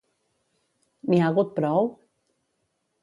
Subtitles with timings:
[1.09, 1.93] N'hi ha hagut prou?